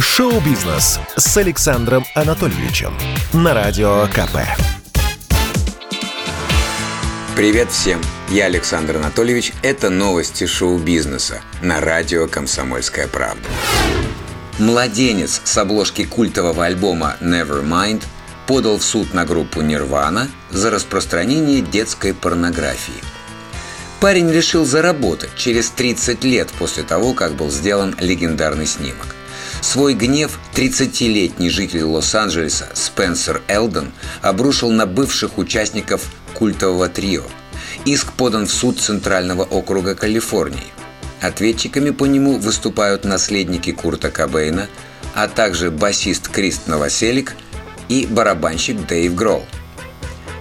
Шоу-бизнес 0.00 1.00
с 1.16 1.36
Александром 1.38 2.04
Анатольевичем 2.14 2.94
на 3.32 3.52
Радио 3.52 4.06
КП. 4.06 4.46
Привет 7.34 7.72
всем! 7.72 8.00
Я 8.28 8.44
Александр 8.44 8.98
Анатольевич. 8.98 9.52
Это 9.62 9.90
новости 9.90 10.46
шоу-бизнеса 10.46 11.40
на 11.62 11.80
радио 11.80 12.28
«Комсомольская 12.28 13.08
правда». 13.08 13.42
Младенец 14.60 15.40
с 15.42 15.58
обложки 15.58 16.04
культового 16.04 16.64
альбома 16.64 17.16
Nevermind 17.20 18.04
подал 18.46 18.78
в 18.78 18.84
суд 18.84 19.14
на 19.14 19.24
группу 19.24 19.62
Nirvana 19.62 20.28
за 20.50 20.70
распространение 20.70 21.60
детской 21.60 22.14
порнографии. 22.14 23.02
Парень 23.98 24.30
решил 24.30 24.64
заработать 24.64 25.34
через 25.34 25.70
30 25.70 26.22
лет 26.22 26.50
после 26.56 26.84
того, 26.84 27.14
как 27.14 27.34
был 27.34 27.50
сделан 27.50 27.96
легендарный 27.98 28.66
снимок. 28.66 29.16
Свой 29.60 29.94
гнев 29.94 30.38
30-летний 30.54 31.50
житель 31.50 31.82
Лос-Анджелеса 31.82 32.68
Спенсер 32.74 33.42
Элден 33.48 33.92
обрушил 34.22 34.70
на 34.70 34.86
бывших 34.86 35.38
участников 35.38 36.02
культового 36.34 36.88
трио. 36.88 37.24
Иск 37.84 38.12
подан 38.12 38.46
в 38.46 38.52
суд 38.52 38.80
Центрального 38.80 39.42
округа 39.42 39.94
Калифорнии. 39.94 40.72
Ответчиками 41.20 41.90
по 41.90 42.06
нему 42.06 42.38
выступают 42.38 43.04
наследники 43.04 43.72
Курта 43.72 44.10
Кобейна, 44.10 44.68
а 45.14 45.26
также 45.26 45.70
басист 45.70 46.28
Крист 46.28 46.68
Новоселик 46.68 47.34
и 47.88 48.06
барабанщик 48.06 48.86
Дэйв 48.86 49.14
Гролл. 49.14 49.44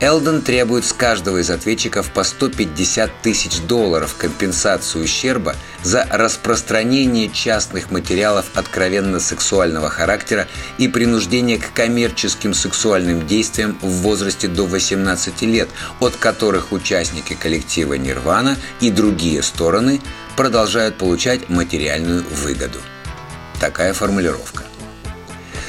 Элден 0.00 0.42
требует 0.42 0.84
с 0.84 0.92
каждого 0.92 1.38
из 1.38 1.50
ответчиков 1.50 2.12
по 2.12 2.22
150 2.22 3.10
тысяч 3.20 3.60
долларов 3.62 4.14
компенсацию 4.16 5.02
ущерба 5.02 5.56
за 5.82 6.06
распространение 6.08 7.28
частных 7.28 7.90
материалов 7.90 8.46
откровенно 8.54 9.18
сексуального 9.18 9.90
характера 9.90 10.46
и 10.78 10.86
принуждение 10.86 11.58
к 11.58 11.72
коммерческим 11.72 12.54
сексуальным 12.54 13.26
действиям 13.26 13.76
в 13.82 13.88
возрасте 14.02 14.46
до 14.46 14.66
18 14.66 15.42
лет, 15.42 15.68
от 15.98 16.14
которых 16.14 16.70
участники 16.70 17.34
коллектива 17.34 17.94
«Нирвана» 17.94 18.56
и 18.80 18.92
другие 18.92 19.42
стороны 19.42 20.00
продолжают 20.36 20.96
получать 20.96 21.48
материальную 21.48 22.24
выгоду. 22.30 22.78
Такая 23.60 23.92
формулировка. 23.94 24.62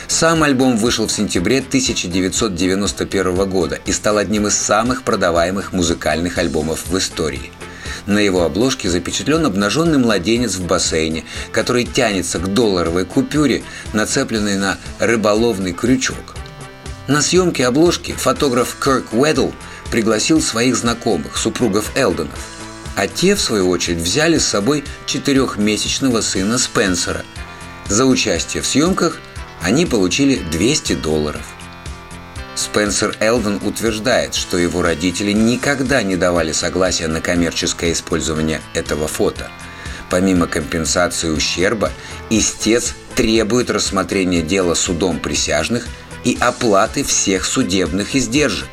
Сам 0.09 0.41
альбом 0.41 0.75
вышел 0.75 1.05
в 1.07 1.11
сентябре 1.11 1.59
1991 1.59 3.47
года 3.47 3.79
и 3.85 3.91
стал 3.91 4.17
одним 4.17 4.47
из 4.47 4.55
самых 4.55 5.03
продаваемых 5.03 5.71
музыкальных 5.71 6.39
альбомов 6.39 6.88
в 6.88 6.97
истории. 6.97 7.51
На 8.07 8.17
его 8.17 8.43
обложке 8.43 8.89
запечатлен 8.89 9.45
обнаженный 9.45 9.99
младенец 9.99 10.55
в 10.55 10.66
бассейне, 10.66 11.25
который 11.51 11.85
тянется 11.85 12.39
к 12.39 12.51
долларовой 12.51 13.05
купюре, 13.05 13.61
нацепленной 13.93 14.57
на 14.57 14.79
рыболовный 14.97 15.73
крючок. 15.73 16.35
На 17.07 17.21
съемке 17.21 17.67
обложки 17.67 18.13
фотограф 18.13 18.77
Кирк 18.83 19.13
Уэддл 19.13 19.51
пригласил 19.91 20.41
своих 20.41 20.75
знакомых, 20.75 21.38
супругов 21.38 21.95
Элденов. 21.95 22.39
А 22.95 23.07
те, 23.07 23.35
в 23.35 23.39
свою 23.39 23.69
очередь, 23.69 23.99
взяли 23.99 24.39
с 24.39 24.47
собой 24.47 24.83
четырехмесячного 25.05 26.21
сына 26.21 26.57
Спенсера. 26.57 27.23
За 27.88 28.05
участие 28.05 28.63
в 28.63 28.67
съемках 28.67 29.19
они 29.61 29.85
получили 29.85 30.35
200 30.35 30.93
долларов. 30.95 31.45
Спенсер 32.55 33.15
Элден 33.19 33.59
утверждает, 33.63 34.35
что 34.35 34.57
его 34.57 34.81
родители 34.81 35.31
никогда 35.31 36.03
не 36.03 36.17
давали 36.17 36.51
согласия 36.51 37.07
на 37.07 37.21
коммерческое 37.21 37.93
использование 37.93 38.61
этого 38.73 39.07
фото. 39.07 39.49
Помимо 40.09 40.47
компенсации 40.47 41.29
ущерба, 41.29 41.91
истец 42.29 42.95
требует 43.16 43.69
рассмотрения 43.69 44.41
дела 44.41 44.73
судом 44.73 45.19
присяжных 45.19 45.88
и 46.23 46.38
оплаты 46.39 47.03
всех 47.03 47.45
судебных 47.45 48.16
издержек. 48.16 48.69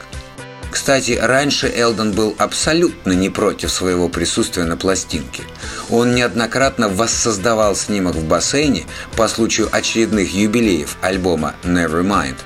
Кстати, 0.77 1.13
раньше 1.13 1.73
Элдон 1.75 2.13
был 2.13 2.37
абсолютно 2.37 3.13
не 3.13 3.31
против 3.31 3.71
своего 3.71 4.11
присутствия 4.11 4.65
на 4.65 4.77
пластинке. 4.77 5.43
Он 5.89 6.15
неоднократно 6.15 6.91
воссоздавал 6.91 7.75
снимок 7.75 8.15
в 8.15 8.25
бассейне 8.25 8.85
по 9.17 9.27
случаю 9.27 9.71
очередных 9.73 10.35
юбилеев 10.35 10.99
альбома 11.01 11.55
Nevermind 11.63 12.37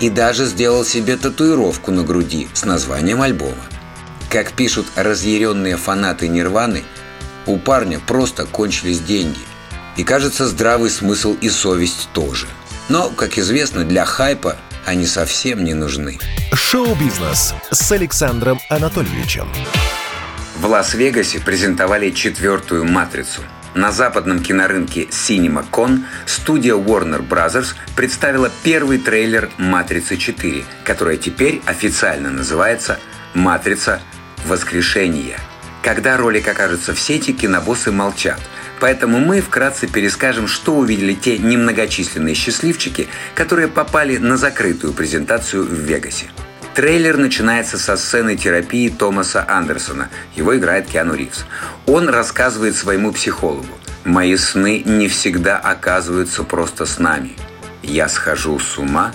и 0.00 0.08
даже 0.08 0.46
сделал 0.46 0.82
себе 0.82 1.18
татуировку 1.18 1.90
на 1.90 2.04
груди 2.04 2.48
с 2.54 2.64
названием 2.64 3.20
альбома. 3.20 3.66
Как 4.30 4.52
пишут 4.52 4.86
разъяренные 4.96 5.76
фанаты 5.76 6.28
Нирваны, 6.28 6.84
у 7.44 7.58
парня 7.58 8.00
просто 8.00 8.46
кончились 8.46 9.00
деньги. 9.00 9.40
И 9.98 10.04
кажется, 10.04 10.48
здравый 10.48 10.88
смысл 10.88 11.36
и 11.38 11.50
совесть 11.50 12.08
тоже. 12.14 12.46
Но, 12.88 13.10
как 13.10 13.36
известно, 13.36 13.84
для 13.84 14.06
хайпа 14.06 14.56
они 14.86 15.06
совсем 15.06 15.64
не 15.64 15.74
нужны. 15.74 16.18
Шоу-бизнес 16.52 17.54
с 17.70 17.92
Александром 17.92 18.60
Анатольевичем. 18.68 19.48
В 20.56 20.66
Лас-Вегасе 20.66 21.40
презентовали 21.40 22.10
четвертую 22.10 22.84
«Матрицу». 22.84 23.42
На 23.74 23.90
западном 23.90 24.40
кинорынке 24.40 25.04
CinemaCon 25.04 26.04
студия 26.26 26.74
Warner 26.74 27.26
Bros. 27.26 27.74
представила 27.96 28.50
первый 28.62 28.98
трейлер 28.98 29.50
«Матрицы 29.58 30.14
4», 30.14 30.64
которая 30.84 31.16
теперь 31.16 31.60
официально 31.66 32.30
называется 32.30 33.00
«Матрица. 33.34 34.00
Воскрешение». 34.46 35.38
Когда 35.82 36.16
ролик 36.16 36.46
окажется 36.48 36.94
в 36.94 37.00
сети, 37.00 37.32
кинобоссы 37.32 37.90
молчат– 37.90 38.40
Поэтому 38.80 39.18
мы 39.18 39.40
вкратце 39.40 39.86
перескажем, 39.86 40.48
что 40.48 40.74
увидели 40.74 41.14
те 41.14 41.38
немногочисленные 41.38 42.34
счастливчики, 42.34 43.08
которые 43.34 43.68
попали 43.68 44.16
на 44.18 44.36
закрытую 44.36 44.92
презентацию 44.92 45.64
в 45.64 45.72
Вегасе. 45.72 46.26
Трейлер 46.74 47.16
начинается 47.16 47.78
со 47.78 47.96
сцены 47.96 48.36
терапии 48.36 48.88
Томаса 48.88 49.44
Андерсона. 49.48 50.10
Его 50.34 50.56
играет 50.56 50.86
Киану 50.86 51.14
Ривз. 51.14 51.46
Он 51.86 52.08
рассказывает 52.08 52.74
своему 52.74 53.12
психологу. 53.12 53.68
«Мои 54.04 54.36
сны 54.36 54.82
не 54.84 55.08
всегда 55.08 55.56
оказываются 55.56 56.42
просто 56.42 56.84
снами. 56.84 57.32
Я 57.82 58.08
схожу 58.08 58.58
с 58.58 58.76
ума 58.76 59.12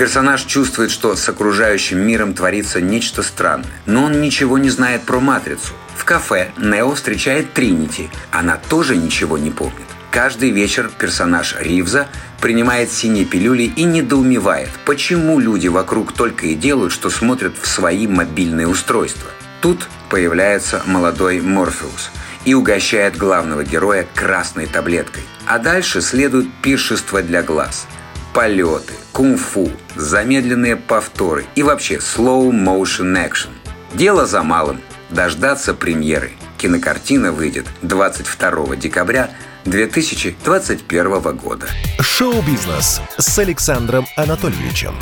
Персонаж 0.00 0.44
чувствует, 0.44 0.90
что 0.90 1.14
с 1.14 1.28
окружающим 1.28 1.98
миром 1.98 2.32
творится 2.32 2.80
нечто 2.80 3.22
странное, 3.22 3.68
но 3.84 4.04
он 4.04 4.22
ничего 4.22 4.56
не 4.56 4.70
знает 4.70 5.02
про 5.02 5.20
Матрицу. 5.20 5.74
В 6.00 6.06
кафе 6.06 6.50
Нео 6.56 6.94
встречает 6.94 7.52
Тринити. 7.52 8.08
Она 8.30 8.58
тоже 8.70 8.96
ничего 8.96 9.36
не 9.36 9.50
помнит. 9.50 9.84
Каждый 10.10 10.48
вечер 10.48 10.90
персонаж 10.98 11.54
Ривза 11.60 12.08
принимает 12.40 12.90
синие 12.90 13.26
пилюли 13.26 13.64
и 13.64 13.84
недоумевает, 13.84 14.70
почему 14.86 15.38
люди 15.38 15.68
вокруг 15.68 16.12
только 16.14 16.46
и 16.46 16.54
делают, 16.54 16.94
что 16.94 17.10
смотрят 17.10 17.52
в 17.60 17.66
свои 17.66 18.06
мобильные 18.06 18.66
устройства. 18.66 19.28
Тут 19.60 19.88
появляется 20.08 20.80
молодой 20.86 21.42
Морфеус 21.42 22.10
и 22.46 22.54
угощает 22.54 23.18
главного 23.18 23.62
героя 23.62 24.06
красной 24.14 24.66
таблеткой. 24.66 25.24
А 25.46 25.58
дальше 25.58 26.00
следует 26.00 26.50
пиршество 26.62 27.20
для 27.20 27.42
глаз– 27.42 27.86
полеты, 28.32 28.94
кунг-фу, 29.12 29.70
замедленные 29.96 30.76
повторы 30.76 31.44
и 31.56 31.62
вообще 31.62 31.96
slow 31.96 32.50
motion 32.50 33.14
action. 33.22 33.50
Дело 33.92 34.24
за 34.24 34.42
малым– 34.42 34.80
дождаться 35.10 35.74
премьеры. 35.74 36.32
Кинокартина 36.58 37.32
выйдет 37.32 37.66
22 37.82 38.76
декабря 38.76 39.30
2021 39.64 41.36
года. 41.36 41.66
Шоу-бизнес 42.00 43.00
с 43.18 43.38
Александром 43.38 44.06
Анатольевичем. 44.16 44.94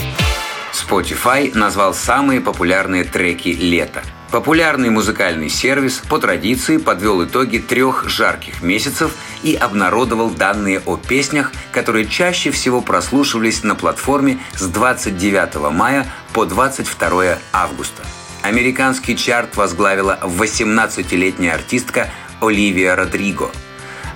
Spotify 0.73 1.57
назвал 1.57 1.95
самые 1.95 2.41
популярные 2.41 3.05
треки 3.05 3.49
лета– 3.49 4.03
Популярный 4.31 4.91
музыкальный 4.91 5.49
сервис 5.49 6.03
по 6.07 6.19
традиции 6.19 6.77
подвел 6.77 7.25
итоги 7.25 7.57
трех 7.59 8.11
жарких 8.11 8.63
месяцев 8.63 9.13
и 9.43 9.55
обнародовал 9.55 10.29
данные 10.29 10.83
о 10.85 10.99
песнях, 10.99 11.51
которые 11.73 12.07
чаще 12.07 12.51
всего 12.51 12.83
прослушивались 12.83 13.63
на 13.63 13.75
платформе 13.75 14.39
с 14.55 14.67
29 14.67 15.73
мая 15.73 16.07
по 16.35 16.45
22 16.45 17.39
августа. 17.55 18.03
Американский 18.49 19.15
чарт 19.15 19.57
возглавила 19.59 20.19
18-летняя 20.23 21.53
артистка 21.53 22.09
Оливия 22.41 22.97
Родриго. 22.97 23.51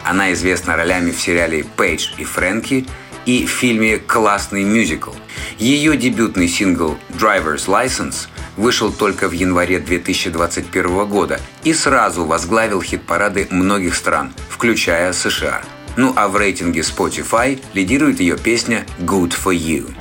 Она 0.06 0.32
известна 0.32 0.75
ролями 0.75 1.11
в 1.11 1.20
сериале 1.20 1.64
«Пейдж 1.76 2.12
и 2.17 2.25
Фрэнки» 2.25 2.87
и 3.26 3.44
в 3.44 3.50
фильме 3.50 3.99
«Классный 3.99 4.64
мюзикл». 4.64 5.11
Ее 5.58 5.99
дебютный 5.99 6.49
сингл 6.49 6.96
«Driver's 7.11 7.67
License» 7.67 8.29
вышел 8.56 8.90
только 8.90 9.29
в 9.29 9.32
январе 9.32 9.81
2021 9.81 11.05
года 11.05 11.38
и 11.62 11.75
сразу 11.75 12.25
возглавил 12.25 12.81
хит-парады 12.81 13.49
многих 13.50 13.94
стран, 13.94 14.32
включая 14.49 15.12
США. 15.12 15.61
Ну 15.99 16.14
а 16.17 16.29
в 16.29 16.38
рейтинге 16.38 16.81
Spotify 16.81 17.62
лидирует 17.75 18.19
ее 18.19 18.38
песня 18.38 18.87
«Good 18.99 19.34
for 19.34 19.55
You». 19.55 19.93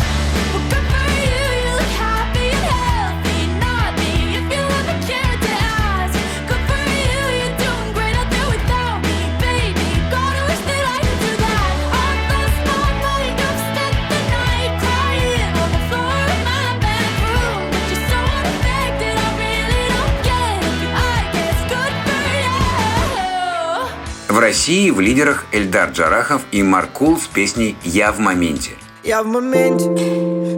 В 24.31 24.39
России 24.39 24.89
в 24.91 25.01
лидерах 25.01 25.45
Эльдар 25.51 25.89
Джарахов 25.89 26.43
и 26.53 26.63
Маркул 26.63 27.17
с 27.17 27.27
песней 27.27 27.75
«Я 27.83 28.13
в 28.13 28.19
моменте». 28.19 28.71
Я 29.03 29.23
в 29.23 29.25
моменте 29.25 29.89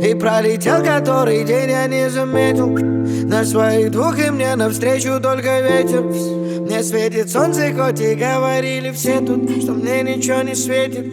И 0.08 0.14
пролетел 0.14 0.84
который 0.84 1.44
день 1.44 1.72
я 1.72 1.88
не 1.88 2.08
заметил. 2.08 2.68
На 3.28 3.44
своих 3.44 3.90
двух 3.90 4.20
и 4.20 4.30
мне 4.30 4.56
навстречу 4.56 5.20
только 5.20 5.62
ветер. 5.62 6.02
Мне 6.04 6.84
светит 6.84 7.32
солнце, 7.32 7.74
хоть 7.74 8.00
и 8.00 8.14
говорили 8.14 8.92
все 8.92 9.20
тут 9.22 9.50
Что 9.64 9.72
мне 9.72 10.04
ничего 10.04 10.44
не 10.44 10.54
светит. 10.54 11.12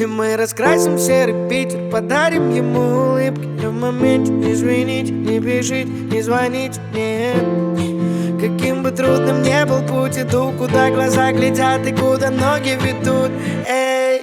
И 0.00 0.06
мы 0.06 0.36
раскрасим 0.38 0.98
серый 0.98 1.50
Питер 1.50 1.90
Подарим 1.90 2.50
ему 2.50 3.10
улыбки. 3.10 3.46
Я 3.60 3.68
в 3.68 3.74
моменте, 3.74 4.32
извините, 4.50 5.12
не 5.12 5.38
пишите, 5.38 5.84
не 5.84 6.22
звоните 6.22 6.80
Каким 6.94 7.79
бы 8.90 8.96
трудным 8.96 9.42
не 9.42 9.64
был 9.66 9.82
путь, 9.82 10.18
иду, 10.18 10.52
куда 10.52 10.90
глаза 10.90 11.32
глядят 11.32 11.86
и 11.86 11.92
куда 11.92 12.30
ноги 12.30 12.78
ведут. 12.80 13.30
Эй! 13.66 14.22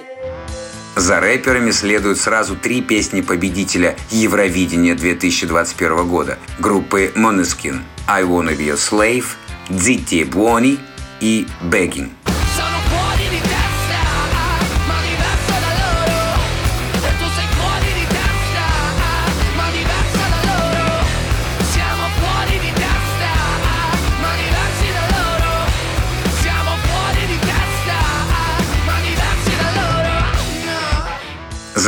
За 0.96 1.20
рэперами 1.20 1.70
следуют 1.70 2.18
сразу 2.18 2.56
три 2.56 2.82
песни 2.82 3.20
победителя 3.20 3.96
Евровидения 4.10 4.94
2021 4.94 6.08
года 6.08 6.38
группы 6.58 7.12
Måneskin 7.14 7.82
«I 8.08 8.24
Wanna 8.24 8.56
Be 8.56 8.70
a 8.70 8.74
Slave», 8.74 9.26
«Zitti 9.70 10.20
e 10.20 10.24
Buoni» 10.24 10.78
и 11.20 11.46
«Begging». 11.70 12.17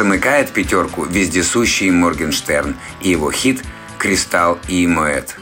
Замыкает 0.01 0.51
пятерку 0.53 1.05
вездесущий 1.05 1.91
Моргенштерн 1.91 2.75
и 3.03 3.11
его 3.11 3.31
хит 3.31 3.63
«Кристалл 3.99 4.59
и 4.67 4.87
Моэт». 4.87 5.37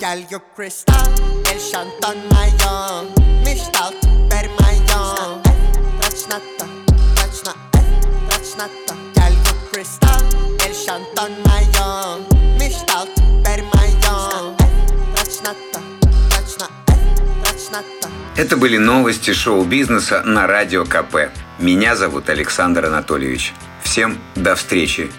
Это 18.36 18.56
были 18.56 18.76
новости 18.76 19.32
шоу-бизнеса 19.32 20.24
на 20.24 20.48
Радио 20.48 20.84
КП. 20.84 21.30
Меня 21.60 21.94
зовут 21.94 22.28
Александр 22.28 22.86
Анатольевич. 22.86 23.54
Всем 23.82 24.18
до 24.34 24.54
встречи. 24.54 25.10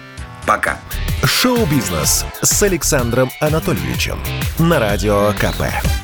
Пока. 0.46 0.78
Шоу-бизнес 1.24 2.24
с 2.42 2.62
Александром 2.62 3.30
Анатольевичем 3.40 4.18
на 4.58 4.78
Радио 4.78 5.32
КП. 5.32 5.99